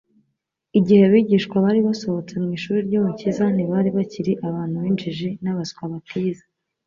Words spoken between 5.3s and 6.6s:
n'abaswa batize.